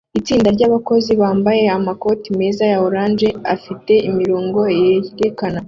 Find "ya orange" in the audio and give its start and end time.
2.71-3.27